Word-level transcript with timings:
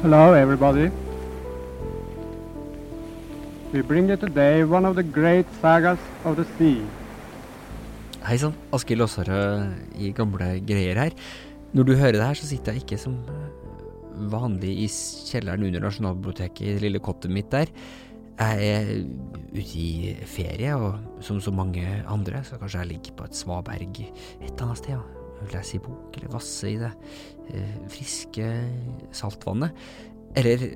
Hello, 0.00 0.32
everybody. 0.32 0.88
We 3.70 3.82
bring 3.82 4.08
you 4.08 4.16
today 4.16 4.64
one 4.64 4.86
of 4.88 4.96
the 4.96 5.02
great 5.02 5.44
sagas 5.60 6.00
of 6.24 6.38
the 6.40 6.46
sea. 6.56 6.80
Hei 8.24 8.38
sann, 8.40 8.56
Askild 8.72 9.04
Aasarød 9.04 10.00
i 10.00 10.14
gamle 10.16 10.48
greier 10.64 11.02
her. 11.02 11.18
Når 11.76 11.84
du 11.84 11.92
hører 12.00 12.16
det 12.16 12.24
her, 12.24 12.40
så 12.40 12.48
sitter 12.48 12.72
jeg 12.72 12.86
ikke 12.86 13.00
som 13.04 13.20
vanlig 14.32 14.72
i 14.86 14.88
kjelleren 14.88 15.68
under 15.68 15.84
Nasjonalbiblioteket 15.84 16.64
i 16.64 16.74
det 16.78 16.86
lille 16.88 17.04
kottet 17.04 17.36
mitt 17.36 17.52
der. 17.52 17.68
Jeg 18.40 18.72
er 18.72 18.90
ute 19.52 19.84
i 19.84 20.16
ferie, 20.24 20.80
og 20.80 21.20
som 21.20 21.44
så 21.44 21.52
mange 21.52 21.84
andre, 22.08 22.40
så 22.40 22.56
kanskje 22.56 22.86
jeg 22.86 22.94
ligger 22.96 23.20
på 23.20 23.28
et 23.28 23.36
svaberg 23.36 24.06
et 24.06 24.14
eller 24.48 24.70
annet 24.70 24.80
sted. 24.80 24.96
Ja. 24.96 25.19
Lese 25.50 25.78
i 25.78 25.82
bok, 25.82 26.16
eller 26.16 26.32
vasse 26.32 26.70
i 26.70 26.78
det 26.80 26.90
eh, 27.54 27.76
friske 27.92 28.48
saltvannet. 29.16 29.86
Eller 30.38 30.66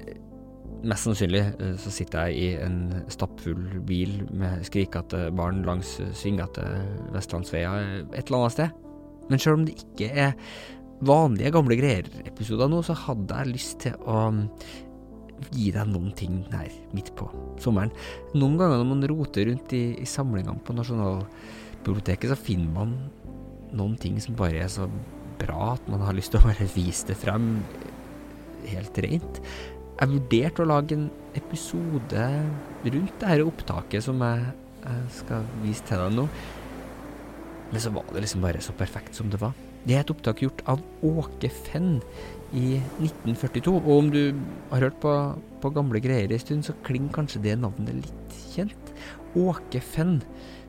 mest 0.85 1.07
sannsynlig 1.07 1.43
eh, 1.43 1.75
så 1.81 1.93
sitter 1.93 2.31
jeg 2.31 2.39
i 2.39 2.63
en 2.65 2.79
stappfull 3.13 3.81
bil 3.87 4.23
med 4.33 4.65
skrikete 4.67 5.29
barn 5.37 5.63
langs 5.67 5.97
svingete 6.17 6.65
vestlandsveier 7.15 8.07
et 8.13 8.25
eller 8.25 8.41
annet 8.41 8.57
sted. 8.57 8.81
Men 9.31 9.41
sjøl 9.41 9.61
om 9.61 9.69
det 9.69 9.79
ikke 9.81 10.11
er 10.27 10.35
vanlige 11.05 11.53
gamle 11.55 11.77
greier-episoder 11.79 12.71
nå, 12.71 12.81
så 12.85 12.97
hadde 13.07 13.41
jeg 13.41 13.53
lyst 13.53 13.79
til 13.85 13.97
å 14.09 14.19
gi 15.55 15.71
deg 15.75 15.91
noen 15.91 16.13
ting 16.17 16.43
her 16.53 16.71
midt 16.95 17.11
på 17.19 17.27
sommeren. 17.63 17.93
Noen 18.37 18.57
ganger 18.61 18.81
når 18.81 18.89
man 18.93 19.09
roter 19.11 19.49
rundt 19.51 19.75
i, 19.77 19.85
i 20.01 20.09
samlingene 20.09 20.63
på 20.65 20.77
Nasjonalbiblioteket, 20.77 22.31
så 22.31 22.39
finner 22.39 22.71
man 22.77 22.95
noen 23.75 23.97
ting 24.01 24.21
som 24.23 24.37
bare 24.39 24.65
er 24.65 24.71
så 24.73 24.89
bra 25.41 25.75
at 25.75 25.87
man 25.91 26.05
har 26.07 26.17
lyst 26.17 26.35
til 26.35 26.41
å 26.41 26.49
bare 26.49 26.69
vise 26.75 27.09
det 27.11 27.19
frem 27.19 27.59
helt 28.71 28.99
rent. 29.05 29.41
Jeg 29.95 30.11
vurderte 30.11 30.65
å 30.65 30.69
lage 30.69 30.97
en 30.97 31.09
episode 31.39 32.27
rundt 32.85 33.21
det 33.21 33.31
her 33.31 33.45
opptaket 33.47 34.07
som 34.07 34.23
jeg, 34.25 34.47
jeg 34.85 35.11
skal 35.21 35.47
vise 35.63 35.87
til 35.87 36.03
deg 36.03 36.17
nå, 36.19 36.27
men 37.71 37.83
så 37.83 37.93
var 37.95 38.11
det 38.15 38.25
liksom 38.25 38.45
bare 38.45 38.63
så 38.63 38.75
perfekt 38.79 39.17
som 39.19 39.31
det 39.33 39.41
var. 39.43 39.55
Det 39.85 39.97
er 39.97 40.05
et 40.05 40.11
opptak 40.15 40.41
gjort 40.41 40.63
av 40.71 40.81
Åke 41.05 41.51
Fenn 41.53 41.99
i 42.57 42.79
1942, 43.03 43.75
og 43.75 43.91
om 43.93 44.11
du 44.15 44.21
har 44.71 44.87
hørt 44.87 45.01
på, 45.03 45.13
på 45.61 45.73
gamle 45.75 46.01
greier 46.03 46.33
en 46.33 46.41
stund, 46.41 46.65
så 46.65 46.77
klinger 46.87 47.13
kanskje 47.13 47.43
det 47.45 47.59
navnet 47.61 47.99
litt 47.99 48.39
kjent. 48.55 48.93
Åke 49.37 49.83
Fenn 49.85 50.21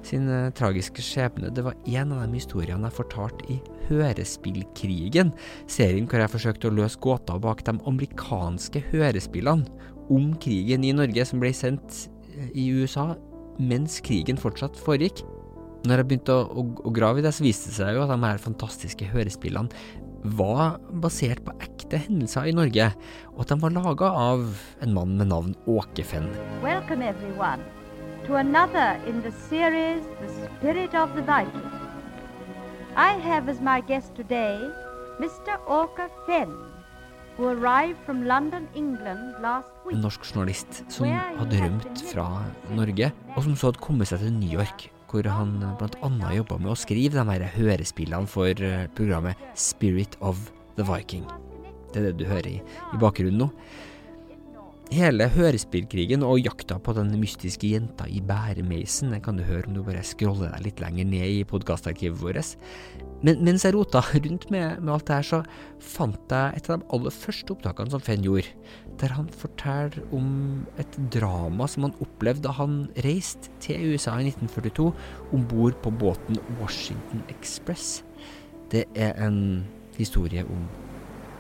sin 0.06 0.30
uh, 0.30 0.52
tragiske 0.56 1.03
skjebne, 1.03 1.52
det 1.53 1.66
var 1.66 1.78
en 1.86 2.14
av 2.16 2.23
de 2.25 2.39
historiene 2.39 2.89
jeg 2.89 2.98
fortalte 3.00 3.48
i 3.52 3.59
Hørespillkrigen, 3.89 5.34
serien 5.70 6.08
hvor 6.09 6.23
jeg 6.23 6.34
forsøkte 6.34 6.72
å 6.72 6.75
løse 6.80 7.02
gåta 7.03 7.38
bak 7.42 7.64
de 7.67 7.75
amerikanske 7.86 8.81
hørespillene 8.92 9.92
om 10.14 10.34
krigen 10.42 10.86
i 10.86 10.94
Norge 10.95 11.25
som 11.25 11.42
ble 11.42 11.52
sendt 11.56 12.06
i 12.53 12.67
USA 12.73 13.14
mens 13.62 14.00
krigen 14.06 14.39
fortsatt 14.39 14.78
foregikk. 14.78 15.23
Når 15.86 16.02
jeg 16.02 16.09
begynte 16.09 16.34
å, 16.34 16.47
å, 16.50 16.66
å, 16.81 16.94
grave 16.94 17.22
i 17.22 17.25
det, 17.25 17.34
så 17.36 17.45
viste 17.45 17.69
det 17.69 17.78
seg 17.78 17.94
jo 17.94 18.03
at 18.06 18.14
de 18.14 18.17
her 18.23 18.42
fantastiske 18.42 19.09
hørespillene 19.12 19.69
var 20.36 20.80
basert 21.03 21.44
på 21.45 21.53
ekte 21.62 22.02
hendelser 22.08 22.50
i 22.50 22.56
Norge, 22.58 22.90
og 23.36 23.45
at 23.45 23.53
de 23.53 23.59
var 23.62 23.75
laga 23.75 24.09
av 24.09 24.47
en 24.81 24.97
mann 24.97 25.14
med 25.19 25.30
navn 25.30 25.53
Åke 25.69 26.08
Fenn. 26.08 26.31
Welcome 26.66 27.06
everyone 27.06 27.75
to 28.26 28.36
another 28.38 29.00
in 29.06 29.22
the 29.22 29.31
series 29.50 30.02
The 30.22 30.30
Spirit 30.58 30.95
of 30.95 31.14
the 31.16 31.22
Viking. 31.22 31.70
I 32.95 33.14
have 33.22 33.50
as 33.50 33.62
my 33.62 33.81
guest 33.81 34.16
today 34.16 34.58
Mr. 35.20 35.59
Orker 35.68 36.09
Fenn. 36.26 36.50
Who 37.38 37.48
arrived 37.48 38.00
from 38.06 38.26
London, 38.26 38.68
England 38.73 39.36
last 39.42 39.70
week. 39.86 39.96
En 39.96 40.02
norsk 40.02 40.25
journalist 40.25 40.81
som 40.90 41.12
hadde 41.12 41.62
rømt 41.62 42.02
fra 42.09 42.25
Norge, 42.74 43.12
og 43.36 43.44
som 43.44 43.56
så 43.56 43.69
hadde 43.69 43.84
kommet 43.84 44.09
seg 44.09 44.24
til 44.24 44.34
New 44.34 44.57
York 44.57 44.90
hvor 45.12 45.28
han 45.31 45.59
bl.a. 45.80 46.31
jobba 46.36 46.57
med 46.59 46.74
å 46.74 46.80
skrive 46.80 47.16
de 47.16 47.24
her 47.30 47.46
hørespillene 47.53 48.28
for 48.28 48.50
eh, 48.50 48.88
programmet 48.97 49.40
Spirit 49.53 50.18
of 50.19 50.50
the 50.80 50.84
Viking. 50.88 51.24
Det 51.94 52.02
er 52.02 52.09
det 52.09 52.18
du 52.19 52.25
hører 52.28 52.50
i, 52.50 52.57
i 52.92 53.00
bakgrunnen 53.00 53.46
nå. 53.46 53.52
Hele 54.94 55.25
hørespillkrigen 55.34 56.22
og 56.22 56.44
jakta 56.46 56.75
på 56.78 56.94
den 56.94 57.09
mystiske 57.18 57.72
jenta 57.72 58.06
i 58.06 58.19
bæremeisen 58.22 59.16
kan 59.25 59.40
du 59.40 59.41
høre 59.44 59.66
om 59.66 59.73
du 59.73 59.81
bare 59.81 60.03
scroller 60.06 60.51
deg 60.53 60.62
litt 60.68 60.84
lenger 60.84 61.07
ned 61.09 61.25
i 61.25 61.47
podkastarkivet 61.50 62.19
vårt. 62.22 62.51
Men 63.25 63.41
mens 63.47 63.66
jeg 63.66 63.74
rota 63.74 64.03
rundt 64.13 64.45
med, 64.53 64.78
med, 64.84 64.91
alt 64.94 65.07
det 65.07 65.18
her, 65.18 65.25
så 65.25 65.40
fant 65.81 66.29
jeg 66.29 66.59
et 66.59 66.69
av 66.69 66.84
de 66.84 66.90
aller 66.94 67.16
første 67.18 67.56
opptakene 67.56 67.95
som 67.95 68.03
Fenn 68.06 68.28
gjorde, 68.28 68.53
der 69.01 69.16
han 69.18 69.31
forteller 69.34 70.06
om 70.13 70.29
et 70.78 71.00
drama 71.18 71.66
som 71.72 71.88
han 71.88 71.97
opplevde 72.06 72.45
da 72.45 72.53
han 72.59 72.78
reiste 73.07 73.50
til 73.66 73.90
USA 73.90 74.19
i 74.22 74.29
1942 74.29 74.88
om 75.34 75.50
bord 75.50 75.81
på 75.81 75.95
båten 75.97 76.38
Washington 76.62 77.25
Express. 77.34 78.03
Det 78.69 78.85
er 78.94 79.18
en 79.25 79.66
historie 79.97 80.45
om 80.45 80.69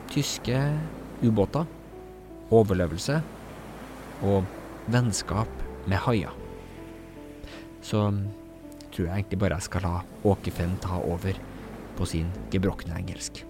tyske 0.09 0.65
ubåter, 1.21 1.69
overlevelse 2.49 3.21
og 4.21 4.45
vennskap 4.87 5.49
med 5.87 5.97
haier. 5.97 6.33
Så 7.81 8.09
mm, 8.09 8.27
tror 8.91 9.05
jeg 9.05 9.13
egentlig 9.13 9.39
bare 9.39 9.53
jeg 9.53 9.61
skal 9.61 9.81
la 9.81 10.75
ta 10.81 11.01
over 11.01 11.33
på 11.97 12.05
sin 12.05 12.31
gebrokne 12.51 12.95
engelsk. 12.99 13.45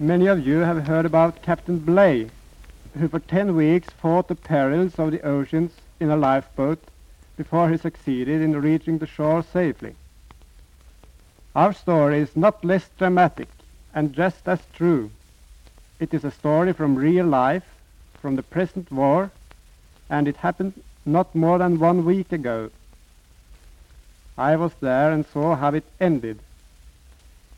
Many 0.00 0.28
of 0.28 0.38
you 0.38 0.60
have 0.60 0.86
heard 0.86 1.06
about 1.06 1.42
Captain 1.42 1.80
Bligh, 1.80 2.30
who 2.94 3.08
for 3.08 3.18
ten 3.18 3.56
weeks 3.56 3.88
fought 3.90 4.28
the 4.28 4.34
perils 4.34 4.98
of 4.98 5.10
the 5.10 5.20
oceans 5.24 5.72
in 6.00 6.10
a 6.10 6.16
lifeboat 6.16 6.78
before 7.36 7.68
he 7.68 7.76
succeeded 7.76 8.40
in 8.40 8.60
reaching 8.60 8.98
the 8.98 9.06
shore 9.06 9.42
safely. 9.42 9.94
Our 11.54 11.72
story 11.72 12.20
is 12.20 12.36
not 12.36 12.64
less 12.64 12.90
dramatic 12.98 13.48
and 13.94 14.12
just 14.12 14.46
as 14.46 14.60
true. 14.72 15.10
It 16.00 16.14
is 16.14 16.24
a 16.24 16.30
story 16.30 16.72
from 16.72 16.94
real 16.94 17.26
life, 17.26 17.64
from 18.20 18.36
the 18.36 18.42
present 18.42 18.92
war, 18.92 19.32
and 20.08 20.28
it 20.28 20.36
happened 20.36 20.74
not 21.04 21.34
more 21.34 21.58
than 21.58 21.80
one 21.80 22.04
week 22.04 22.30
ago. 22.30 22.70
I 24.36 24.54
was 24.54 24.72
there 24.80 25.10
and 25.10 25.26
saw 25.26 25.56
how 25.56 25.74
it 25.74 25.84
ended. 26.00 26.38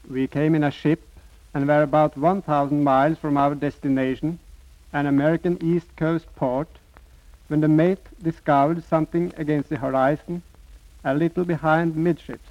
We 0.08 0.26
came 0.26 0.54
in 0.54 0.64
a 0.64 0.70
ship 0.70 1.06
and 1.52 1.68
were 1.68 1.82
about 1.82 2.16
1,000 2.16 2.82
miles 2.82 3.18
from 3.18 3.36
our 3.36 3.54
destination, 3.54 4.38
an 4.92 5.04
American 5.04 5.58
East 5.62 5.94
Coast 5.96 6.26
port, 6.36 6.68
when 7.48 7.60
the 7.60 7.68
mate 7.68 8.06
discovered 8.22 8.82
something 8.84 9.34
against 9.36 9.68
the 9.68 9.76
horizon, 9.76 10.42
a 11.04 11.12
little 11.14 11.44
behind 11.44 11.94
midships. 11.96 12.48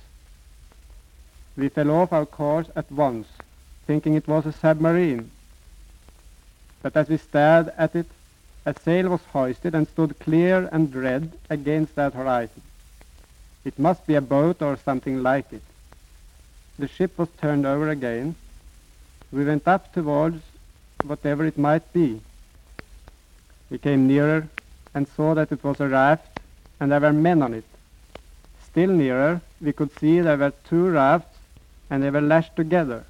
We 1.57 1.69
fell 1.69 1.89
off 1.89 2.13
our 2.13 2.27
course 2.27 2.67
at 2.75 2.91
once, 2.91 3.27
thinking 3.87 4.13
it 4.13 4.27
was 4.27 4.45
a 4.45 4.53
submarine. 4.53 5.31
But 6.81 6.95
as 6.95 7.09
we 7.09 7.17
stared 7.17 7.71
at 7.77 7.95
it, 7.95 8.05
a 8.65 8.73
sail 8.73 9.09
was 9.09 9.21
hoisted 9.33 9.75
and 9.75 9.87
stood 9.87 10.19
clear 10.19 10.69
and 10.71 10.93
red 10.93 11.31
against 11.49 11.95
that 11.95 12.13
horizon. 12.13 12.61
It 13.65 13.77
must 13.77 14.05
be 14.07 14.15
a 14.15 14.21
boat 14.21 14.61
or 14.61 14.77
something 14.77 15.21
like 15.21 15.51
it. 15.51 15.61
The 16.77 16.87
ship 16.87 17.17
was 17.17 17.29
turned 17.41 17.65
over 17.65 17.89
again. 17.89 18.35
We 19.31 19.45
went 19.45 19.67
up 19.67 19.93
towards 19.93 20.41
whatever 21.03 21.45
it 21.45 21.57
might 21.57 21.91
be. 21.93 22.21
We 23.69 23.77
came 23.77 24.07
nearer 24.07 24.47
and 24.93 25.07
saw 25.07 25.33
that 25.35 25.51
it 25.51 25.63
was 25.63 25.79
a 25.79 25.87
raft 25.87 26.27
and 26.79 26.91
there 26.91 27.01
were 27.01 27.13
men 27.13 27.41
on 27.41 27.53
it. 27.53 27.65
Still 28.71 28.91
nearer, 28.91 29.41
we 29.61 29.73
could 29.73 29.91
see 29.99 30.21
there 30.21 30.37
were 30.37 30.53
two 30.69 30.89
rafts 30.89 31.37
and 31.89 32.01
they 32.01 32.09
were 32.09 32.21
lashed 32.21 32.55
together. 32.55 33.03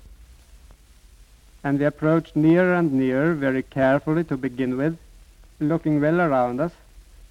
And 1.63 1.79
we 1.79 1.85
approached 1.85 2.35
nearer 2.35 2.73
and 2.73 2.94
nearer 2.94 3.33
very 3.33 3.63
carefully 3.63 4.23
to 4.25 4.38
begin 4.38 4.77
with, 4.77 4.97
looking 5.59 6.00
well 6.00 6.21
around 6.21 6.61
us, 6.61 6.71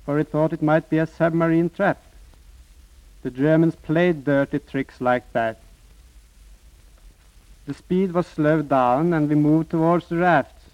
for 0.04 0.16
we 0.16 0.22
thought 0.22 0.52
it 0.52 0.62
might 0.62 0.90
be 0.90 0.98
a 0.98 1.06
submarine 1.06 1.70
trap. 1.70 2.02
The 3.22 3.30
Germans 3.30 3.74
played 3.74 4.24
dirty 4.24 4.58
tricks 4.58 5.00
like 5.00 5.32
that. 5.32 5.60
The 7.66 7.74
speed 7.74 8.12
was 8.12 8.26
slowed 8.26 8.68
down 8.68 9.12
and 9.12 9.28
we 9.28 9.34
moved 9.34 9.70
towards 9.70 10.08
the 10.08 10.16
rafts. 10.16 10.64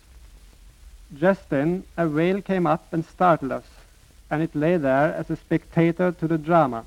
Just 1.16 1.48
then 1.48 1.84
a 1.96 2.08
whale 2.08 2.42
came 2.42 2.66
up 2.66 2.92
and 2.92 3.04
startled 3.04 3.52
us, 3.52 3.64
and 4.30 4.42
it 4.42 4.54
lay 4.54 4.76
there 4.76 5.14
as 5.14 5.30
a 5.30 5.36
spectator 5.36 6.12
to 6.12 6.28
the 6.28 6.38
drama. 6.38 6.84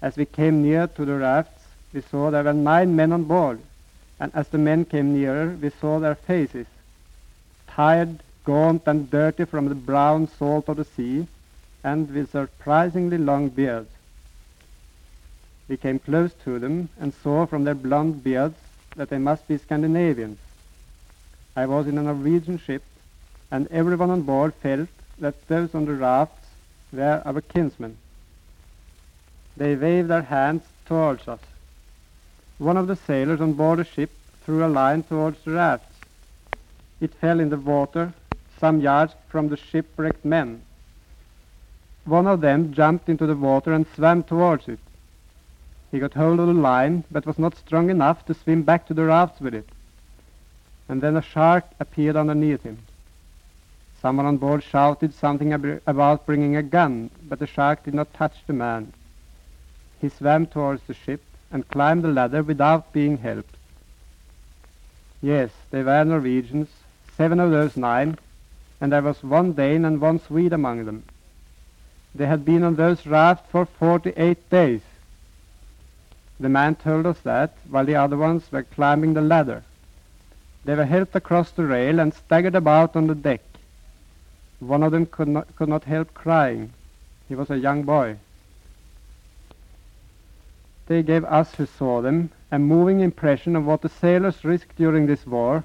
As 0.00 0.16
we 0.16 0.24
came 0.24 0.62
near 0.62 0.86
to 0.88 1.04
the 1.04 1.16
rafts, 1.16 1.64
we 1.92 2.00
saw 2.02 2.30
there 2.30 2.44
were 2.44 2.52
nine 2.52 2.96
men 2.96 3.12
on 3.12 3.24
board, 3.24 3.60
and 4.22 4.30
as 4.36 4.46
the 4.50 4.58
men 4.58 4.84
came 4.84 5.12
nearer, 5.12 5.48
we 5.60 5.68
saw 5.68 5.98
their 5.98 6.14
faces, 6.14 6.68
tired, 7.66 8.20
gaunt, 8.44 8.84
and 8.86 9.10
dirty 9.10 9.44
from 9.44 9.68
the 9.68 9.74
brown 9.74 10.28
salt 10.28 10.68
of 10.68 10.76
the 10.76 10.84
sea, 10.84 11.26
and 11.82 12.08
with 12.08 12.30
surprisingly 12.30 13.18
long 13.18 13.48
beards. 13.48 13.90
We 15.66 15.76
came 15.76 15.98
close 15.98 16.32
to 16.44 16.60
them 16.60 16.88
and 17.00 17.12
saw 17.12 17.46
from 17.46 17.64
their 17.64 17.74
blond 17.74 18.22
beards 18.22 18.54
that 18.94 19.10
they 19.10 19.18
must 19.18 19.48
be 19.48 19.58
Scandinavians, 19.58 20.38
I 21.56 21.66
was 21.66 21.88
in 21.88 21.98
a 21.98 22.02
Norwegian 22.02 22.58
ship, 22.58 22.84
and 23.50 23.66
everyone 23.72 24.10
on 24.10 24.22
board 24.22 24.54
felt 24.54 24.88
that 25.18 25.48
those 25.48 25.74
on 25.74 25.86
the 25.86 25.94
rafts 25.94 26.46
were 26.92 27.22
our 27.24 27.40
kinsmen. 27.40 27.96
They 29.56 29.74
waved 29.74 30.10
their 30.10 30.22
hands 30.22 30.62
towards 30.86 31.26
us. 31.26 31.40
One 32.62 32.76
of 32.76 32.86
the 32.86 32.94
sailors 32.94 33.40
on 33.40 33.54
board 33.54 33.80
the 33.80 33.84
ship 33.84 34.12
threw 34.44 34.64
a 34.64 34.68
line 34.68 35.02
towards 35.02 35.42
the 35.42 35.50
rafts. 35.50 35.96
It 37.00 37.12
fell 37.12 37.40
in 37.40 37.50
the 37.50 37.56
water 37.56 38.12
some 38.60 38.80
yards 38.80 39.16
from 39.28 39.48
the 39.48 39.56
shipwrecked 39.56 40.24
men. 40.24 40.62
One 42.04 42.28
of 42.28 42.40
them 42.40 42.72
jumped 42.72 43.08
into 43.08 43.26
the 43.26 43.34
water 43.34 43.72
and 43.72 43.84
swam 43.96 44.22
towards 44.22 44.68
it. 44.68 44.78
He 45.90 45.98
got 45.98 46.14
hold 46.14 46.38
of 46.38 46.46
the 46.46 46.52
line, 46.52 47.02
but 47.10 47.26
was 47.26 47.36
not 47.36 47.56
strong 47.56 47.90
enough 47.90 48.24
to 48.26 48.34
swim 48.34 48.62
back 48.62 48.86
to 48.86 48.94
the 48.94 49.06
rafts 49.06 49.40
with 49.40 49.54
it. 49.54 49.68
And 50.88 51.02
then 51.02 51.16
a 51.16 51.22
shark 51.22 51.64
appeared 51.80 52.14
underneath 52.14 52.62
him. 52.62 52.78
Someone 54.00 54.26
on 54.26 54.36
board 54.36 54.62
shouted 54.62 55.14
something 55.14 55.52
ab- 55.52 55.82
about 55.84 56.26
bringing 56.26 56.54
a 56.54 56.62
gun, 56.62 57.10
but 57.28 57.40
the 57.40 57.46
shark 57.48 57.82
did 57.82 57.94
not 57.94 58.14
touch 58.14 58.36
the 58.46 58.52
man. 58.52 58.92
He 60.00 60.08
swam 60.08 60.46
towards 60.46 60.84
the 60.84 60.94
ship 60.94 61.22
and 61.52 61.68
climbed 61.68 62.02
the 62.02 62.08
ladder 62.08 62.42
without 62.42 62.92
being 62.92 63.18
helped. 63.18 63.54
Yes, 65.20 65.50
they 65.70 65.82
were 65.82 66.04
Norwegians, 66.04 66.68
seven 67.16 67.38
of 67.38 67.50
those 67.50 67.76
nine, 67.76 68.18
and 68.80 68.90
there 68.90 69.02
was 69.02 69.22
one 69.22 69.52
Dane 69.52 69.84
and 69.84 70.00
one 70.00 70.18
Swede 70.18 70.52
among 70.52 70.86
them. 70.86 71.04
They 72.14 72.26
had 72.26 72.44
been 72.44 72.64
on 72.64 72.74
those 72.74 73.06
rafts 73.06 73.48
for 73.50 73.66
48 73.66 74.50
days. 74.50 74.80
The 76.40 76.48
man 76.48 76.74
told 76.74 77.06
us 77.06 77.20
that 77.20 77.54
while 77.70 77.84
the 77.84 77.94
other 77.94 78.16
ones 78.16 78.50
were 78.50 78.64
climbing 78.64 79.14
the 79.14 79.20
ladder. 79.20 79.62
They 80.64 80.74
were 80.74 80.84
helped 80.84 81.14
across 81.14 81.50
the 81.50 81.64
rail 81.64 82.00
and 82.00 82.12
staggered 82.12 82.54
about 82.54 82.96
on 82.96 83.06
the 83.06 83.14
deck. 83.14 83.42
One 84.58 84.82
of 84.82 84.92
them 84.92 85.06
could 85.06 85.28
not, 85.28 85.54
could 85.56 85.68
not 85.68 85.84
help 85.84 86.14
crying. 86.14 86.72
He 87.28 87.34
was 87.34 87.50
a 87.50 87.58
young 87.58 87.82
boy. 87.82 88.16
They 90.92 91.02
gave 91.02 91.24
us 91.24 91.54
who 91.54 91.64
saw 91.64 92.02
them 92.02 92.28
a 92.50 92.58
moving 92.58 93.00
impression 93.00 93.56
of 93.56 93.64
what 93.64 93.80
the 93.80 93.88
sailors 93.88 94.44
risked 94.44 94.76
during 94.76 95.06
this 95.06 95.26
war. 95.26 95.64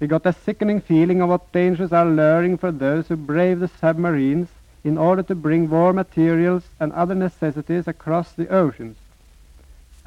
We 0.00 0.06
got 0.06 0.24
a 0.24 0.32
sickening 0.32 0.80
feeling 0.80 1.20
of 1.20 1.28
what 1.28 1.52
dangers 1.52 1.92
are 1.92 2.06
luring 2.06 2.56
for 2.56 2.72
those 2.72 3.08
who 3.08 3.16
brave 3.16 3.60
the 3.60 3.68
submarines 3.68 4.48
in 4.82 4.96
order 4.96 5.22
to 5.24 5.34
bring 5.34 5.68
war 5.68 5.92
materials 5.92 6.64
and 6.80 6.90
other 6.94 7.14
necessities 7.14 7.86
across 7.86 8.32
the 8.32 8.48
oceans. 8.48 8.96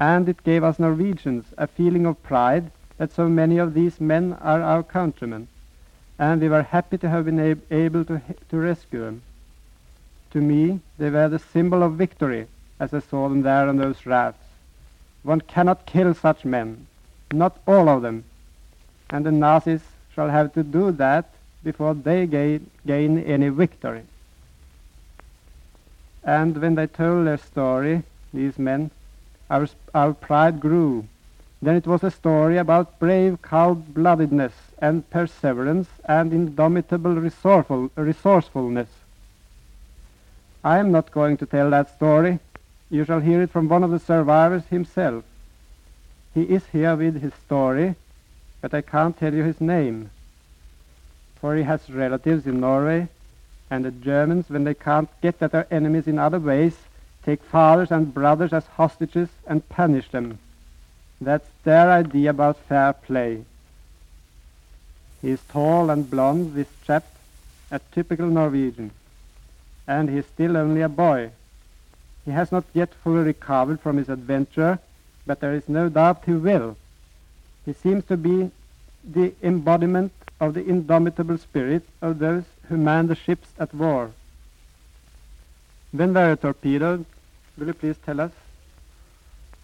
And 0.00 0.28
it 0.28 0.42
gave 0.42 0.64
us 0.64 0.80
Norwegians 0.80 1.44
a 1.56 1.68
feeling 1.68 2.06
of 2.06 2.20
pride 2.24 2.72
that 2.98 3.12
so 3.12 3.28
many 3.28 3.56
of 3.58 3.72
these 3.72 4.00
men 4.00 4.32
are 4.40 4.62
our 4.62 4.82
countrymen, 4.82 5.46
and 6.18 6.40
we 6.40 6.48
were 6.48 6.64
happy 6.64 6.98
to 6.98 7.08
have 7.08 7.26
been 7.26 7.38
ab- 7.38 7.62
able 7.70 8.04
to, 8.06 8.20
to 8.48 8.56
rescue 8.56 9.04
them. 9.04 9.22
To 10.32 10.40
me, 10.40 10.80
they 10.98 11.08
were 11.08 11.28
the 11.28 11.38
symbol 11.38 11.84
of 11.84 11.92
victory 11.92 12.48
as 12.78 12.92
I 12.92 13.00
saw 13.00 13.28
them 13.28 13.42
there 13.42 13.68
on 13.68 13.76
those 13.76 14.06
rafts. 14.06 14.44
One 15.22 15.40
cannot 15.40 15.86
kill 15.86 16.14
such 16.14 16.44
men, 16.44 16.86
not 17.32 17.58
all 17.66 17.88
of 17.88 18.02
them, 18.02 18.24
and 19.10 19.24
the 19.24 19.32
Nazis 19.32 19.82
shall 20.14 20.28
have 20.28 20.52
to 20.54 20.62
do 20.62 20.92
that 20.92 21.30
before 21.64 21.94
they 21.94 22.26
gain, 22.26 22.70
gain 22.86 23.18
any 23.18 23.48
victory. 23.48 24.02
And 26.22 26.56
when 26.60 26.74
they 26.74 26.86
told 26.86 27.26
their 27.26 27.38
story, 27.38 28.02
these 28.32 28.58
men, 28.58 28.90
our, 29.48 29.68
our 29.94 30.12
pride 30.12 30.60
grew. 30.60 31.06
Then 31.62 31.76
it 31.76 31.86
was 31.86 32.02
a 32.04 32.10
story 32.10 32.58
about 32.58 32.98
brave 32.98 33.40
cold-bloodedness 33.42 34.52
and 34.78 35.08
perseverance 35.10 35.88
and 36.04 36.32
indomitable 36.32 37.14
resourceful, 37.14 37.90
resourcefulness. 37.96 38.88
I 40.62 40.78
am 40.78 40.90
not 40.90 41.12
going 41.12 41.36
to 41.38 41.46
tell 41.46 41.70
that 41.70 41.94
story. 41.94 42.40
You 42.90 43.04
shall 43.04 43.20
hear 43.20 43.42
it 43.42 43.50
from 43.50 43.68
one 43.68 43.82
of 43.82 43.90
the 43.90 43.98
survivors 43.98 44.64
himself. 44.66 45.24
He 46.34 46.42
is 46.42 46.66
here 46.66 46.94
with 46.94 47.20
his 47.20 47.34
story, 47.34 47.96
but 48.60 48.74
I 48.74 48.80
can't 48.80 49.18
tell 49.18 49.34
you 49.34 49.42
his 49.42 49.60
name. 49.60 50.10
For 51.40 51.56
he 51.56 51.64
has 51.64 51.90
relatives 51.90 52.46
in 52.46 52.60
Norway, 52.60 53.08
and 53.70 53.84
the 53.84 53.90
Germans, 53.90 54.48
when 54.48 54.64
they 54.64 54.74
can't 54.74 55.08
get 55.20 55.42
at 55.42 55.52
their 55.52 55.66
enemies 55.70 56.06
in 56.06 56.18
other 56.18 56.38
ways, 56.38 56.76
take 57.24 57.42
fathers 57.42 57.90
and 57.90 58.14
brothers 58.14 58.52
as 58.52 58.66
hostages 58.66 59.28
and 59.46 59.68
punish 59.68 60.08
them. 60.10 60.38
That's 61.20 61.48
their 61.64 61.90
idea 61.90 62.30
about 62.30 62.58
fair 62.68 62.92
play. 62.92 63.44
He 65.22 65.30
is 65.30 65.40
tall 65.48 65.90
and 65.90 66.08
blond, 66.08 66.54
this 66.54 66.68
chap, 66.86 67.04
a 67.70 67.80
typical 67.90 68.26
Norwegian, 68.26 68.92
and 69.88 70.08
he 70.08 70.18
is 70.18 70.26
still 70.26 70.56
only 70.56 70.82
a 70.82 70.88
boy. 70.88 71.30
He 72.26 72.32
has 72.32 72.50
not 72.50 72.64
yet 72.74 72.92
fully 72.92 73.22
recovered 73.22 73.80
from 73.80 73.96
his 73.96 74.08
adventure, 74.08 74.80
but 75.26 75.40
there 75.40 75.54
is 75.54 75.68
no 75.68 75.88
doubt 75.88 76.24
he 76.26 76.32
will. 76.32 76.76
He 77.64 77.72
seems 77.72 78.04
to 78.06 78.16
be 78.16 78.50
the 79.04 79.32
embodiment 79.42 80.12
of 80.40 80.54
the 80.54 80.64
indomitable 80.66 81.38
spirit 81.38 81.84
of 82.02 82.18
those 82.18 82.42
who 82.68 82.76
man 82.76 83.06
the 83.06 83.14
ships 83.14 83.48
at 83.58 83.72
war. 83.72 84.10
When 85.92 86.12
were 86.12 86.30
you 86.30 86.36
torpedoed? 86.36 87.06
Will 87.56 87.68
you 87.68 87.74
please 87.74 87.96
tell 88.04 88.20
us? 88.20 88.32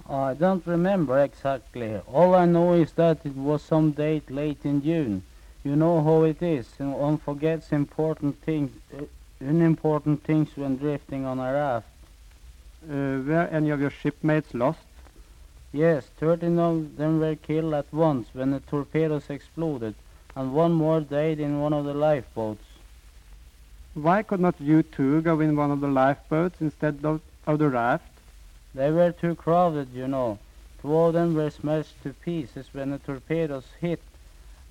I 0.08 0.34
don't 0.34 0.66
remember 0.66 1.18
exactly. 1.18 1.96
All 2.12 2.34
I 2.34 2.44
know 2.44 2.74
is 2.74 2.92
that 2.92 3.18
it 3.24 3.36
was 3.36 3.62
some 3.62 3.90
date 3.90 4.30
late 4.30 4.64
in 4.64 4.82
June. 4.82 5.24
You 5.64 5.76
know 5.76 6.02
how 6.02 6.22
it 6.22 6.42
is. 6.42 6.66
One 6.78 7.18
forgets 7.18 7.72
important 7.72 8.40
things, 8.42 8.70
uh, 8.96 9.04
unimportant 9.40 10.22
things 10.24 10.56
when 10.56 10.76
drifting 10.76 11.24
on 11.24 11.38
a 11.38 11.52
raft. 11.52 11.86
Uh, 12.84 13.22
were 13.24 13.48
any 13.52 13.70
of 13.70 13.80
your 13.80 13.90
shipmates 13.90 14.54
lost? 14.54 14.80
Yes, 15.72 16.04
13 16.18 16.58
of 16.58 16.96
them 16.96 17.20
were 17.20 17.36
killed 17.36 17.74
at 17.74 17.92
once 17.92 18.26
when 18.32 18.50
the 18.50 18.58
torpedoes 18.58 19.30
exploded, 19.30 19.94
and 20.34 20.52
one 20.52 20.72
more 20.72 21.00
died 21.00 21.38
in 21.38 21.60
one 21.60 21.72
of 21.72 21.84
the 21.84 21.94
lifeboats. 21.94 22.64
Why 23.94 24.24
could 24.24 24.40
not 24.40 24.60
you 24.60 24.82
two 24.82 25.22
go 25.22 25.38
in 25.38 25.54
one 25.54 25.70
of 25.70 25.80
the 25.80 25.86
lifeboats 25.86 26.60
instead 26.60 26.98
of, 27.04 27.20
of 27.46 27.60
the 27.60 27.68
raft? 27.68 28.10
They 28.74 28.90
were 28.90 29.12
too 29.12 29.36
crowded, 29.36 29.88
you 29.94 30.08
know. 30.08 30.38
Two 30.80 30.96
of 30.96 31.12
them 31.12 31.34
were 31.34 31.50
smashed 31.50 32.02
to 32.02 32.14
pieces 32.14 32.66
when 32.72 32.90
the 32.90 32.98
torpedoes 32.98 33.66
hit, 33.80 34.00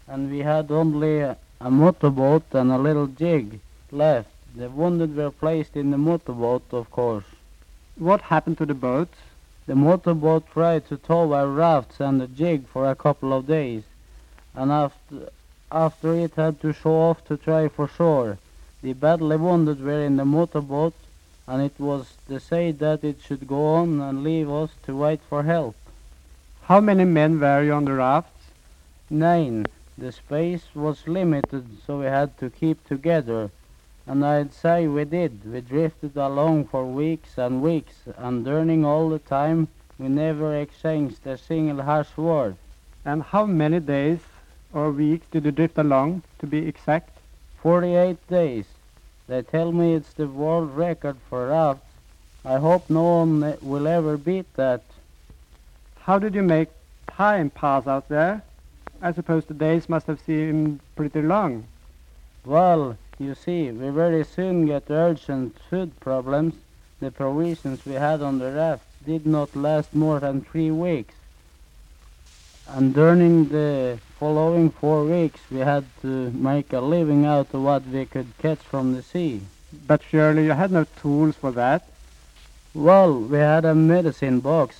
and 0.06 0.30
we 0.30 0.40
had 0.40 0.70
only 0.70 1.20
a, 1.20 1.38
a 1.62 1.72
motorboat 1.72 2.44
and 2.52 2.72
a 2.72 2.78
little 2.78 3.08
jig 3.08 3.62
left. 3.90 4.30
The 4.54 4.70
wounded 4.70 5.16
were 5.16 5.32
placed 5.32 5.78
in 5.78 5.92
the 5.92 5.98
motorboat, 5.98 6.64
of 6.72 6.92
course. 6.92 7.24
What 7.98 8.22
happened 8.22 8.58
to 8.60 8.66
the 8.66 8.74
boats? 8.74 9.18
The 9.68 9.76
motorboat 9.76 10.48
tried 10.52 10.88
to 10.88 10.98
tow 10.98 11.34
our 11.34 11.48
rafts 11.48 12.00
and 12.00 12.20
the 12.20 12.28
jig 12.28 12.68
for 12.68 12.90
a 12.90 12.96
couple 12.96 13.32
of 13.32 13.48
days, 13.48 13.84
and 14.56 14.72
after, 14.72 15.30
after 15.72 16.14
it 16.16 16.34
had 16.36 16.60
to 16.62 16.74
show 16.74 16.94
off 16.94 17.24
to 17.26 17.38
try 17.38 17.68
for 17.68 17.88
shore. 17.88 18.38
The 18.82 18.94
badly 18.94 19.38
wounded 19.38 19.84
were 19.84 20.02
in 20.02 20.18
the 20.18 20.26
motorboat, 20.26 20.94
and 21.48 21.62
it 21.62 21.80
was 21.80 22.14
decided 22.28 22.80
that 22.80 23.04
it 23.04 23.22
should 23.22 23.48
go 23.48 23.76
on 23.76 24.02
and 24.02 24.24
leave 24.24 24.50
us 24.50 24.72
to 24.84 24.96
wait 24.96 25.22
for 25.30 25.44
help. 25.44 25.76
How 26.64 26.80
many 26.80 27.06
men 27.06 27.40
were 27.40 27.62
you 27.62 27.74
on 27.74 27.86
the 27.86 27.94
rafts? 27.94 28.48
Nine. 29.10 29.68
The 29.98 30.12
space 30.12 30.64
was 30.74 31.08
limited, 31.08 31.66
so 31.86 32.00
we 32.00 32.06
had 32.06 32.38
to 32.40 32.50
keep 32.50 32.88
together. 32.88 33.52
And 34.12 34.26
I'd 34.26 34.54
say 34.54 34.88
we 34.88 35.06
did. 35.06 35.40
We 35.50 35.62
drifted 35.62 36.18
along 36.18 36.66
for 36.66 36.86
weeks 36.86 37.38
and 37.38 37.62
weeks, 37.62 37.94
and 38.18 38.44
during 38.44 38.84
all 38.84 39.08
the 39.08 39.20
time 39.20 39.70
we 39.98 40.10
never 40.10 40.54
exchanged 40.54 41.26
a 41.26 41.38
single 41.38 41.82
harsh 41.82 42.18
word. 42.18 42.58
And 43.06 43.24
how 43.24 43.46
many 43.46 43.80
days 43.80 44.20
or 44.74 44.92
weeks 44.92 45.28
did 45.32 45.46
you 45.46 45.52
drift 45.52 45.78
along, 45.78 46.24
to 46.40 46.46
be 46.46 46.68
exact? 46.68 47.20
Forty-eight 47.64 48.28
days. 48.28 48.66
They 49.28 49.44
tell 49.44 49.72
me 49.72 49.94
it's 49.94 50.12
the 50.12 50.28
world 50.28 50.76
record 50.76 51.16
for 51.30 51.48
rafts. 51.48 51.88
I 52.44 52.58
hope 52.58 52.90
no 52.90 53.20
one 53.20 53.58
will 53.62 53.88
ever 53.88 54.18
beat 54.18 54.54
that. 54.56 54.84
How 56.02 56.20
did 56.20 56.36
you 56.36 56.44
make 56.44 56.68
time 57.08 57.50
pass 57.50 57.88
out 57.88 58.10
there? 58.10 58.44
I 59.02 59.14
suppose 59.14 59.46
the 59.46 59.54
days 59.54 59.88
must 59.88 60.08
have 60.08 60.20
seemed 60.20 60.82
pretty 60.98 61.22
long. 61.22 61.64
Well, 62.44 62.98
you 63.24 63.36
see, 63.36 63.72
we 63.72 63.90
very 63.90 64.24
soon 64.24 64.66
get 64.66 64.84
urgent 64.90 65.58
food 65.70 66.00
problems. 66.00 66.56
The 67.00 67.12
provisions 67.12 67.86
we 67.86 67.94
had 67.94 68.22
on 68.22 68.40
the 68.40 68.52
raft 68.52 68.84
did 69.06 69.26
not 69.26 69.56
last 69.56 69.94
more 69.94 70.20
than 70.20 70.42
three 70.42 70.72
weeks. 70.72 71.14
And 72.68 72.94
during 72.94 73.50
the 73.50 74.00
following 74.20 74.70
four 74.70 75.04
weeks, 75.04 75.40
we 75.50 75.60
had 75.60 75.86
to 76.02 76.32
make 76.32 76.72
a 76.72 76.80
living 76.80 77.26
out 77.26 77.54
of 77.54 77.64
what 77.64 77.86
we 77.88 78.06
could 78.06 78.38
catch 78.38 78.60
from 78.60 78.94
the 78.94 79.02
sea. 79.02 79.42
But 79.88 80.02
surely 80.04 80.46
you 80.46 80.52
had 80.52 80.72
no 80.72 80.86
tools 81.02 81.36
for 81.36 81.52
that. 81.52 81.88
Well, 82.74 83.20
we 83.20 83.38
had 83.38 83.66
a 83.66 83.76
medicine 83.76 84.40
box, 84.40 84.76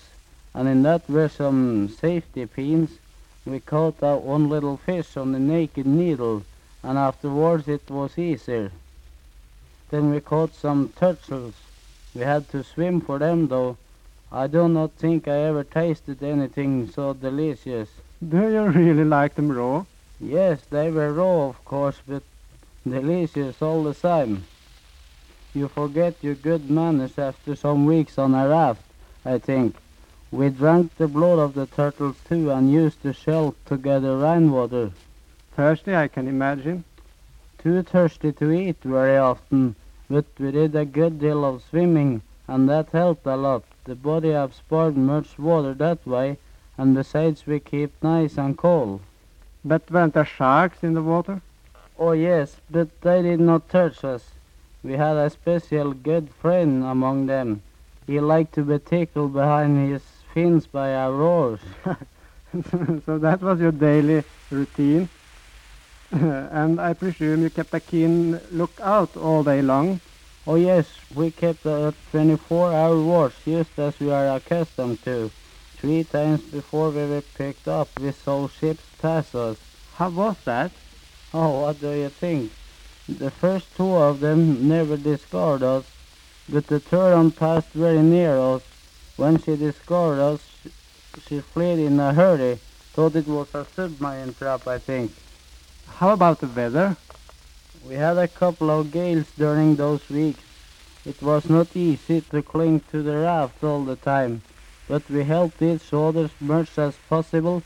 and 0.54 0.68
in 0.68 0.84
that 0.84 1.10
were 1.10 1.30
some 1.30 1.90
safety 1.90 2.46
pins 2.46 2.92
We 3.44 3.60
caught 3.60 4.04
out 4.04 4.22
one 4.22 4.50
little 4.50 4.78
fish 4.78 5.18
on 5.18 5.32
the 5.32 5.40
naked 5.40 5.88
needle, 5.88 6.44
and 6.84 6.98
afterwards 6.98 7.68
it 7.68 7.90
was 7.90 8.18
easier. 8.18 8.72
Then 9.90 10.12
we 10.12 10.20
caught 10.22 10.56
some 10.56 10.90
turtles. 10.96 11.54
We 12.16 12.22
had 12.22 12.50
to 12.50 12.64
swim 12.64 13.02
for 13.02 13.20
them, 13.20 13.48
though. 13.48 13.78
I 14.32 14.48
do 14.48 14.70
not 14.70 14.92
think 14.94 15.28
I 15.28 15.38
ever 15.44 15.64
tasted 15.64 16.24
anything 16.24 16.90
so 16.90 17.14
delicious. 17.14 17.90
Do 18.28 18.50
you 18.50 18.64
really 18.68 19.04
like 19.04 19.36
them 19.36 19.52
raw? 19.52 19.86
Yes, 20.20 20.62
they 20.70 20.90
were 20.90 21.12
raw, 21.12 21.50
of 21.50 21.66
course, 21.66 21.98
but 22.08 22.24
delicious 22.88 23.62
all 23.62 23.84
the 23.84 23.94
same. 23.94 24.46
You 25.54 25.68
forget 25.68 26.16
your 26.22 26.36
good 26.36 26.70
manners 26.70 27.18
after 27.18 27.56
some 27.56 27.86
weeks 27.86 28.18
on 28.18 28.34
a 28.34 28.48
raft, 28.48 28.84
I 29.26 29.38
think. 29.38 29.76
We 30.32 30.48
drank 30.50 30.96
the 30.96 31.10
blood 31.10 31.40
of 31.40 31.54
the 31.56 31.66
turtles 31.66 32.16
too 32.30 32.52
and 32.52 32.72
used 32.72 33.04
the 33.04 33.12
shell 33.12 33.56
to 33.66 33.76
gather 33.76 34.18
rainwater. 34.18 34.92
Thirsty, 35.62 35.96
I 35.96 36.08
can 36.08 36.28
imagine. 36.28 36.86
Too 37.60 37.84
thirsty 37.84 38.32
to 38.32 38.52
eat 38.52 38.78
very 38.82 39.16
often, 39.16 39.76
but 40.10 40.26
we 40.40 40.50
did 40.50 40.76
a 40.76 40.86
good 40.86 41.20
deal 41.20 41.46
of 41.46 41.62
swimming 41.70 42.24
and 42.48 42.68
that 42.68 42.90
helped 42.90 43.28
a 43.28 43.36
lot. 43.36 43.64
The 43.84 43.94
body 43.94 44.32
absorbed 44.32 44.98
much 44.98 45.38
water 45.38 45.76
that 45.76 46.04
way, 46.08 46.40
and 46.80 46.96
besides 46.96 47.46
we 47.46 47.60
keep 47.60 47.92
nice 48.02 48.40
and 48.40 48.58
cold. 48.58 49.02
But 49.64 49.92
weren't 49.92 50.16
there 50.16 50.26
sharks 50.26 50.82
in 50.82 50.96
the 50.96 51.04
water? 51.04 51.44
Oh 52.00 52.14
yes, 52.14 52.56
but 52.72 53.00
they 53.02 53.22
did 53.22 53.40
not 53.40 53.70
touch 53.70 54.04
us. 54.04 54.32
We 54.84 54.94
had 54.94 55.16
a 55.16 55.30
special 55.30 55.94
good 55.94 56.32
friend 56.42 56.84
among 56.84 57.28
them. 57.28 57.62
He 58.08 58.20
liked 58.20 58.56
to 58.56 58.64
be 58.64 58.80
tickled 58.80 59.34
behind 59.34 59.92
his 59.92 60.02
fins 60.34 60.66
by 60.66 60.96
our 60.96 61.14
roars. 61.14 61.60
so 63.06 63.20
that 63.20 63.42
was 63.44 63.60
your 63.60 63.72
daily 63.72 64.24
routine. 64.50 65.08
and 66.52 66.82
I 66.82 66.92
presume 66.92 67.44
you 67.44 67.50
kept 67.50 67.74
a 67.74 67.80
keen 67.80 68.42
lookout 68.52 69.16
all 69.16 69.44
day 69.44 69.62
long. 69.62 70.02
Oh 70.46 70.56
yes, 70.56 70.86
we 71.16 71.32
kept 71.32 71.66
a 71.66 71.94
24-hour 72.12 73.02
watch 73.02 73.34
just 73.46 73.80
as 73.80 73.98
we 73.98 74.12
are 74.12 74.36
accustomed 74.36 75.02
to. 75.06 75.32
Three 75.78 76.04
times 76.04 76.42
before 76.42 76.90
we 76.90 77.06
were 77.06 77.22
picked 77.22 77.70
up, 77.70 77.88
we 77.98 78.12
saw 78.12 78.50
ships 78.50 78.84
pass 79.02 79.34
us. 79.34 79.58
How 79.96 80.10
was 80.10 80.36
that? 80.44 80.72
Oh, 81.34 81.62
what 81.62 81.80
do 81.80 81.92
you 81.92 82.10
think? 82.10 82.52
The 83.08 83.32
first 83.32 83.74
two 83.78 83.96
of 83.96 84.20
them 84.20 84.68
never 84.68 84.98
discovered 84.98 85.64
us, 85.64 85.86
but 86.50 86.68
the 86.68 86.82
third 86.82 87.16
one 87.16 87.32
passed 87.32 87.70
very 87.70 88.02
near 88.02 88.38
us. 88.38 88.64
When 89.16 89.38
she 89.42 89.56
discovered 89.56 90.20
us, 90.20 90.42
she 91.28 91.40
fled 91.40 91.80
in 91.80 92.02
a 92.02 92.14
hurry. 92.14 92.60
Thought 92.94 93.16
it 93.16 93.28
was 93.28 93.48
a 93.56 93.66
submarine 93.76 94.34
trap, 94.34 94.68
I 94.68 94.78
think. 94.78 95.14
How 95.88 96.10
about 96.12 96.40
the 96.40 96.48
weather? 96.48 96.98
We 97.88 97.96
had 97.96 98.18
a 98.18 98.28
couple 98.28 98.70
of 98.70 98.92
gales 98.92 99.28
during 99.38 99.76
those 99.76 100.10
weeks. 100.10 100.44
It 101.06 101.22
was 101.22 101.50
not 101.50 101.76
easy 101.76 102.22
to 102.22 102.42
cling 102.42 102.82
to 102.92 103.02
the 103.02 103.18
raft 103.18 103.64
all 103.64 103.84
the 103.84 103.96
time, 103.96 104.42
but 104.88 105.10
we 105.10 105.24
helped 105.24 105.62
each 105.62 105.94
other 105.94 106.26
as 106.26 106.32
much 106.40 106.78
as 106.78 106.96
possible, 107.10 107.64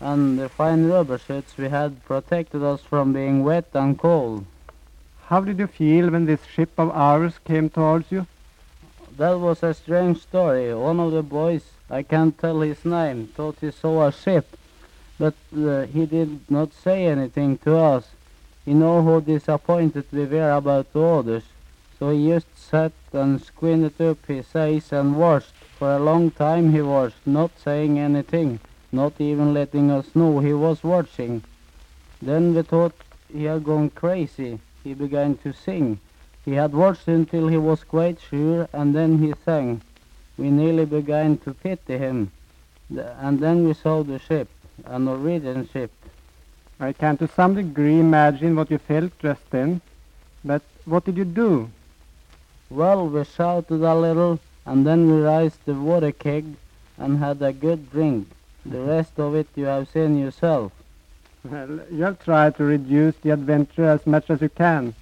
and 0.00 0.38
the 0.38 0.48
fine 0.48 0.86
rubber 0.88 1.18
shirts 1.18 1.56
we 1.56 1.68
had 1.68 2.04
protected 2.04 2.62
us 2.62 2.80
from 2.82 3.12
being 3.12 3.44
wet 3.44 3.68
and 3.74 3.98
cold. 3.98 4.44
How 5.26 5.40
did 5.40 5.58
you 5.58 5.66
feel 5.66 6.10
when 6.10 6.26
this 6.26 6.44
ship 6.44 6.70
of 6.76 6.90
ours 6.90 7.38
came 7.44 7.70
towards 7.70 8.10
you? 8.10 8.26
That 9.16 9.38
was 9.38 9.62
a 9.62 9.74
strange 9.74 10.20
story. 10.20 10.74
One 10.74 10.98
of 10.98 11.12
the 11.12 11.22
boys, 11.22 11.64
I 11.88 12.02
can't 12.02 12.36
tell 12.36 12.60
his 12.60 12.84
name, 12.84 13.28
thought 13.28 13.56
he 13.60 13.70
saw 13.70 14.06
a 14.06 14.12
ship, 14.12 14.56
but 15.22 15.34
uh, 15.56 15.86
he 15.86 16.04
did 16.04 16.50
not 16.50 16.72
say 16.72 17.06
anything 17.06 17.56
to 17.58 17.78
us. 17.78 18.08
He 18.64 18.74
knew 18.74 19.04
how 19.04 19.20
disappointed 19.20 20.06
we 20.10 20.24
were 20.24 20.50
about 20.50 20.92
the 20.92 21.00
others, 21.00 21.44
so 21.96 22.10
he 22.10 22.26
just 22.26 22.48
sat 22.58 22.90
and 23.12 23.40
squinted 23.40 24.00
up 24.00 24.26
his 24.26 24.56
eyes 24.56 24.92
and 24.92 25.16
watched. 25.16 25.54
For 25.78 25.94
a 25.94 26.00
long 26.00 26.32
time 26.32 26.72
he 26.72 26.82
watched, 26.82 27.24
not 27.24 27.52
saying 27.64 28.00
anything, 28.00 28.58
not 28.90 29.20
even 29.20 29.54
letting 29.54 29.92
us 29.92 30.16
know 30.16 30.40
he 30.40 30.54
was 30.54 30.82
watching. 30.82 31.44
Then 32.20 32.52
we 32.56 32.62
thought 32.62 32.96
he 33.32 33.44
had 33.44 33.62
gone 33.62 33.90
crazy. 33.90 34.58
He 34.82 34.92
began 34.92 35.36
to 35.44 35.52
sing. 35.52 36.00
He 36.44 36.54
had 36.54 36.72
watched 36.72 37.06
until 37.06 37.46
he 37.46 37.58
was 37.58 37.84
quite 37.84 38.18
sure, 38.20 38.68
and 38.72 38.92
then 38.92 39.18
he 39.18 39.34
sang. 39.44 39.82
We 40.36 40.50
nearly 40.50 40.84
began 40.84 41.38
to 41.44 41.54
pity 41.54 41.98
him. 41.98 42.32
And 42.90 43.38
then 43.38 43.64
we 43.64 43.74
saw 43.74 44.02
the 44.02 44.18
ship, 44.18 44.48
a 44.84 44.98
Norwegian 44.98 45.68
ship. 45.68 45.90
I 46.80 46.92
can 46.92 47.16
to 47.18 47.28
some 47.28 47.54
degree 47.54 48.00
imagine 48.00 48.56
what 48.56 48.70
you 48.70 48.78
felt 48.78 49.16
just 49.18 49.48
then. 49.50 49.80
But 50.44 50.62
what 50.84 51.04
did 51.04 51.16
you 51.16 51.24
do? 51.24 51.70
Well, 52.70 53.06
we 53.06 53.24
shouted 53.24 53.82
a 53.82 53.94
little, 53.94 54.40
and 54.66 54.86
then 54.86 55.10
we 55.10 55.20
raised 55.20 55.64
the 55.64 55.74
water 55.74 56.10
keg 56.10 56.44
and 56.98 57.18
had 57.18 57.40
a 57.42 57.52
good 57.52 57.90
drink. 57.90 58.28
The 58.64 58.80
rest 58.80 59.18
of 59.18 59.34
it 59.34 59.48
you 59.54 59.66
have 59.66 59.88
seen 59.88 60.18
yourself. 60.18 60.72
Well, 61.44 61.80
you 61.90 62.04
have 62.04 62.22
tried 62.24 62.56
to 62.56 62.64
reduce 62.64 63.16
the 63.16 63.30
adventure 63.30 63.88
as 63.88 64.06
much 64.06 64.30
as 64.30 64.40
you 64.40 64.48
can. 64.48 64.94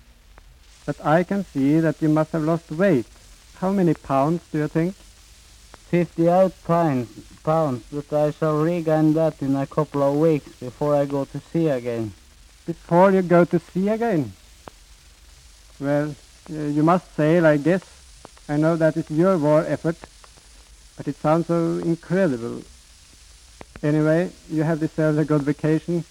But 0.87 1.05
I 1.05 1.23
can 1.23 1.45
see 1.45 1.79
that 1.81 2.01
you 2.01 2.09
must 2.09 2.33
have 2.33 2.43
lost 2.43 2.71
weight. 2.71 3.07
How 3.57 3.71
many 3.73 3.95
pounds 3.95 4.43
do 4.51 4.59
you 4.59 4.69
think? 4.69 4.95
58 5.91 6.53
pounds, 6.65 7.09
pounds, 7.43 7.85
but 7.93 8.13
I 8.13 8.31
shall 8.33 8.63
regain 8.63 9.15
that 9.15 9.41
in 9.43 9.57
a 9.57 9.67
couple 9.67 10.03
of 10.03 10.17
weeks 10.17 10.49
before 10.61 10.95
I 10.95 11.07
go 11.07 11.25
to 11.25 11.41
sea 11.53 11.69
again. 11.69 12.13
Before 12.67 13.11
you 13.11 13.23
go 13.23 13.45
to 13.45 13.59
sea 13.59 13.89
again? 13.89 14.33
Well, 15.79 16.15
uh, 16.51 16.55
you 16.55 16.83
must 16.83 17.15
sail, 17.17 17.47
I 17.47 17.57
guess. 17.57 17.83
I 18.49 18.57
know 18.57 18.77
that 18.77 18.97
it's 18.97 19.11
your 19.11 19.39
war 19.39 19.65
effort, 19.67 19.97
but 20.97 21.09
it 21.09 21.17
sounds 21.17 21.47
so 21.47 21.79
incredible. 21.79 22.63
Anyway, 23.83 24.31
you 24.51 24.63
have 24.63 24.81
deserved 24.81 25.19
a 25.19 25.25
good 25.25 25.43
vacation, 25.43 26.05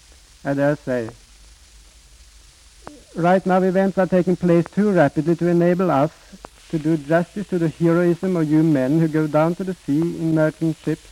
I 0.44 0.54
dare 0.54 0.76
say. 0.76 1.10
Right 3.14 3.44
now, 3.44 3.62
events 3.62 3.98
are 3.98 4.06
taking 4.06 4.36
place 4.36 4.64
too 4.66 4.90
rapidly 4.92 5.36
to 5.36 5.48
enable 5.48 5.90
us 5.90 6.12
to 6.70 6.78
do 6.78 6.96
justice 6.96 7.48
to 7.48 7.58
the 7.58 7.68
heroism 7.68 8.36
of 8.36 8.48
you 8.48 8.62
men 8.62 9.00
who 9.00 9.08
go 9.08 9.26
down 9.26 9.54
to 9.56 9.64
the 9.64 9.74
sea 9.74 10.00
in 10.00 10.34
merchant 10.34 10.76
ships, 10.76 11.08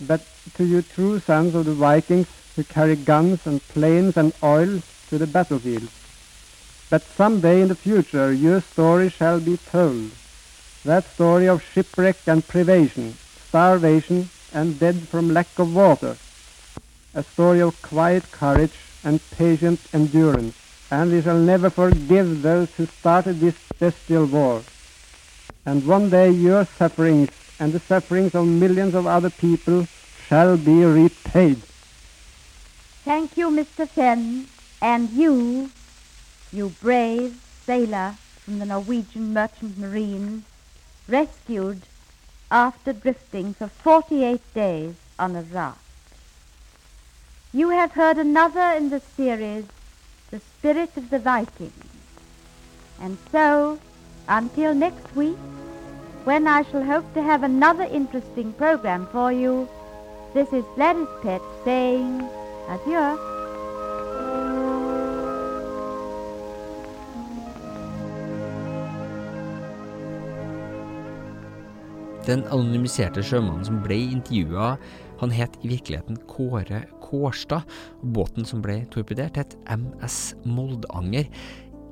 but 0.00 0.26
to 0.54 0.64
you 0.64 0.82
true 0.82 1.18
sons 1.20 1.54
of 1.54 1.64
the 1.64 1.74
Vikings 1.74 2.28
who 2.54 2.64
carry 2.64 2.96
guns 2.96 3.46
and 3.46 3.66
planes 3.68 4.16
and 4.16 4.32
oil 4.42 4.80
to 5.08 5.18
the 5.18 5.26
battlefield. 5.26 5.88
But 6.88 7.02
some 7.02 7.40
day 7.40 7.60
in 7.62 7.68
the 7.68 7.74
future 7.74 8.32
your 8.32 8.60
story 8.60 9.10
shall 9.10 9.40
be 9.40 9.56
told. 9.56 10.10
That 10.84 11.04
story 11.14 11.48
of 11.48 11.62
shipwreck 11.62 12.18
and 12.26 12.46
privation, 12.46 13.14
starvation 13.48 14.30
and 14.52 14.78
dead 14.78 15.08
from 15.08 15.34
lack 15.34 15.58
of 15.58 15.74
water. 15.74 16.16
A 17.14 17.22
story 17.22 17.60
of 17.60 17.80
quiet 17.82 18.30
courage 18.30 18.74
and 19.02 19.20
patient 19.32 19.80
endurance. 19.92 20.54
And 20.90 21.10
we 21.10 21.22
shall 21.22 21.38
never 21.38 21.70
forgive 21.70 22.42
those 22.42 22.70
who 22.74 22.86
started 22.86 23.40
this 23.40 23.56
bestial 23.78 24.26
war. 24.26 24.62
And 25.64 25.84
one 25.84 26.10
day 26.10 26.30
your 26.30 26.64
sufferings 26.64 27.30
and 27.58 27.72
the 27.72 27.80
sufferings 27.80 28.34
of 28.34 28.46
millions 28.46 28.94
of 28.94 29.06
other 29.06 29.30
people 29.30 29.86
shall 30.28 30.56
be 30.56 30.84
repaid. 30.84 31.58
Thank 33.04 33.36
you, 33.36 33.50
Mr. 33.50 33.88
Fenn, 33.88 34.46
and 34.82 35.10
you, 35.10 35.70
you 36.52 36.74
brave 36.80 37.40
sailor 37.64 38.16
from 38.44 38.58
the 38.58 38.66
Norwegian 38.66 39.32
Merchant 39.32 39.78
Marine, 39.78 40.44
rescued 41.08 41.82
after 42.50 42.92
drifting 42.92 43.54
for 43.54 43.68
48 43.68 44.40
days 44.54 44.94
on 45.18 45.34
a 45.36 45.42
raft. 45.42 45.80
You 47.52 47.70
have 47.70 47.92
heard 47.92 48.18
another 48.18 48.76
in 48.76 48.90
the 48.90 49.00
series, 49.00 49.64
The 50.30 50.40
Spirit 50.40 50.96
of 50.96 51.10
the 51.10 51.18
Viking. 51.18 51.72
And 53.00 53.18
so, 53.32 53.78
until 54.28 54.74
next 54.74 55.14
week, 55.14 55.38
when 56.26 56.48
I 56.48 56.62
shall 56.64 56.82
hope 56.82 57.06
to 57.14 57.22
have 57.22 57.44
another 57.44 57.84
interesting 57.84 58.52
program 58.54 59.06
for 59.12 59.30
you, 59.30 59.68
this 60.34 60.52
is 60.52 60.64
Gladys 60.74 61.06
Pet 61.22 61.40
saying 61.64 62.20
adieu. 62.68 63.14
Den 72.26 72.42
anonymiserte 72.50 73.22
sjømannen 73.22 73.62
som 73.68 73.78
ble 73.84 74.00
intervjua, 74.16 74.72
han 75.20 75.30
het 75.30 75.54
i 75.62 75.70
virkeligheten 75.70 76.18
Kåre 76.26 76.82
Kårstad. 77.04 77.62
Båten 78.02 78.42
som 78.42 78.66
ble 78.66 78.80
torpedert, 78.90 79.38
het 79.38 79.54
MS 79.70 80.34
Moldanger. 80.42 81.30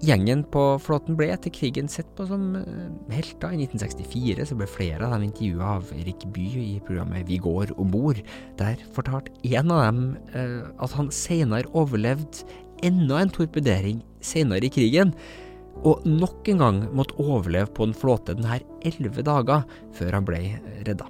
Gjengen 0.05 0.43
på 0.53 0.63
flåten 0.83 1.17
ble 1.17 1.31
etter 1.33 1.53
krigen 1.55 1.87
sett 1.89 2.11
på 2.17 2.27
som 2.29 2.57
eh, 2.59 3.15
helter. 3.15 3.55
I 3.55 3.65
1964 3.65 4.45
så 4.51 4.57
ble 4.59 4.67
flere 4.69 5.07
av 5.07 5.15
dem 5.15 5.25
intervjua 5.29 5.71
av 5.79 5.93
Erik 5.97 6.27
Bye 6.35 6.65
i 6.75 6.83
programmet 6.85 7.25
Vi 7.29 7.39
går 7.41 7.73
om 7.81 7.93
bord. 7.95 8.21
Der 8.59 8.81
fortalte 8.97 9.33
en 9.49 9.73
av 9.73 9.85
dem 9.87 10.03
eh, 10.35 10.61
at 10.83 10.97
han 10.99 11.09
senere 11.15 11.71
overlevde 11.73 12.45
enda 12.85 13.23
en 13.23 13.33
torpedering 13.33 14.03
senere 14.25 14.69
i 14.69 14.73
krigen, 14.75 15.15
og 15.89 16.05
nok 16.07 16.49
en 16.53 16.61
gang 16.61 16.81
måtte 16.95 17.17
overleve 17.23 17.73
på 17.75 17.87
en 17.89 17.97
flåte 17.97 18.37
denne 18.37 18.61
elleve 18.85 19.25
dager 19.25 19.65
før 19.97 20.19
han 20.19 20.27
ble 20.29 20.43
redda. 20.85 21.09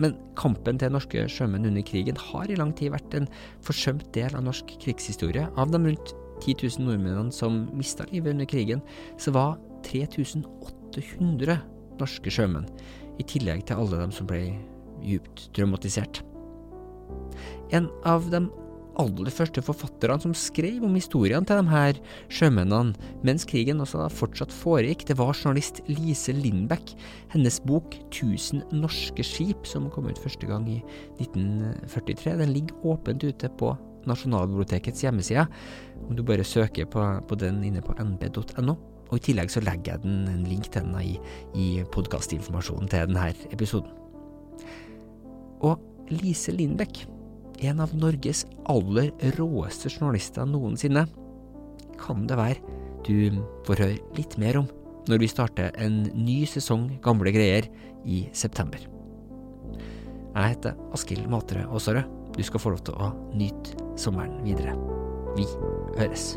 Men 0.00 0.16
kampen 0.38 0.80
til 0.80 0.92
norske 0.94 1.26
sjømenn 1.28 1.68
under 1.68 1.84
krigen 1.86 2.18
har 2.18 2.50
i 2.50 2.56
lang 2.58 2.72
tid 2.76 2.94
vært 2.94 3.14
en 3.18 3.28
forsømt 3.66 4.08
del 4.16 4.34
av 4.34 4.46
norsk 4.46 4.72
krigshistorie. 4.80 5.44
Av 5.60 5.70
de 5.72 5.82
rundt 5.84 6.14
10 6.40 6.56
000 6.78 6.86
nordmennene 6.86 7.34
som 7.34 7.62
mista 7.76 8.06
livet 8.10 8.34
under 8.34 8.48
krigen, 8.48 8.82
så 9.20 9.34
var 9.36 9.58
3800 9.86 11.60
norske 12.00 12.32
sjømenn, 12.32 12.68
i 13.20 13.26
tillegg 13.28 13.66
til 13.68 13.82
alle 13.82 14.00
dem 14.00 14.14
som 14.14 14.28
ble 14.28 14.42
djupt 15.04 15.50
traumatisert. 15.56 16.22
En 17.74 17.88
av 18.08 18.26
de 18.32 18.44
aller 19.00 19.32
første 19.32 19.62
forfatterne 19.64 20.20
som 20.22 20.34
skrev 20.36 20.82
om 20.84 20.96
historiene 20.98 21.46
til 21.48 21.60
de 21.60 21.72
her 21.72 22.00
sjømennene 22.32 23.10
mens 23.26 23.46
krigen 23.48 23.80
også 23.82 24.08
fortsatt 24.12 24.52
foregikk, 24.54 25.06
det 25.08 25.16
var 25.20 25.36
journalist 25.36 25.80
Lise 25.88 26.34
Lindbekk. 26.36 26.94
Hennes 27.32 27.60
bok 27.64 27.96
'Tusen 28.10 28.64
norske 28.72 29.24
skip', 29.24 29.64
som 29.66 29.90
kom 29.90 30.10
ut 30.10 30.18
første 30.18 30.46
gang 30.46 30.68
i 30.68 30.80
1943, 31.20 32.36
den 32.42 32.52
ligger 32.52 32.74
åpent 32.84 33.24
ute 33.24 33.48
på 33.56 33.76
Nasjonalbibliotekets 34.08 35.04
hjemmeside, 35.04 35.44
om 36.06 36.16
du 36.16 36.24
bare 36.26 36.46
søker 36.46 36.88
på, 36.90 37.04
på 37.28 37.38
den 37.40 37.62
inne 37.66 37.82
på 37.84 37.96
nb.no. 38.00 38.76
Og 39.10 39.16
I 39.18 39.24
tillegg 39.26 39.50
så 39.50 39.62
legger 39.64 39.96
jeg 39.96 40.04
den 40.04 40.28
en 40.30 40.44
link 40.46 40.68
til 40.70 40.86
den 40.86 40.98
i, 41.02 41.16
i 41.58 41.68
podkastinformasjonen 41.92 42.90
til 42.90 43.08
denne 43.10 43.32
episoden. 43.50 43.90
Og 45.66 45.82
Lise 46.10 46.54
Lindbekk 46.54 47.02
en 47.66 47.82
av 47.84 47.92
Norges 47.96 48.44
aller 48.70 49.10
råeste 49.36 49.90
journalister 49.92 50.46
noensinne. 50.48 51.04
Kan 52.00 52.26
det 52.30 52.38
være 52.40 52.78
du 53.06 53.40
får 53.66 53.82
høre 53.84 54.16
litt 54.16 54.36
mer 54.40 54.60
om 54.62 54.70
når 55.08 55.22
vi 55.22 55.30
starter 55.32 55.74
en 55.80 56.02
ny 56.14 56.42
sesong 56.48 56.86
Gamle 57.04 57.32
greier 57.34 57.66
i 58.04 58.22
september. 58.36 58.82
Jeg 60.30 60.54
heter 60.54 60.76
Askild 60.94 61.26
Matre 61.32 61.64
Aasarød. 61.66 62.18
Du 62.36 62.42
skal 62.46 62.62
få 62.62 62.74
lov 62.76 62.84
til 62.86 62.94
å 63.00 63.10
nyte 63.34 63.79
sommeren 64.00 64.40
videre. 64.44 64.76
Vi 65.36 65.46
høres. 65.98 66.32